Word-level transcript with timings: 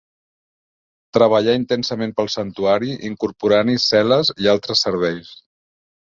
Treballà 1.17 1.53
intensament 1.57 2.13
pel 2.19 2.31
santuari, 2.35 2.89
incorporant-hi 3.09 3.75
cel·les 3.83 4.31
i 4.47 4.51
altres 4.55 4.83
serveis. 4.87 5.29